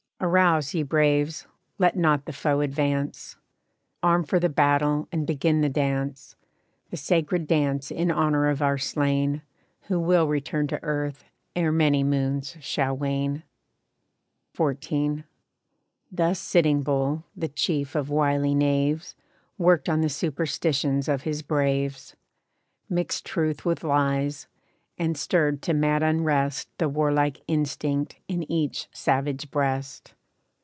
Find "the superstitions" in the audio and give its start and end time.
20.01-21.07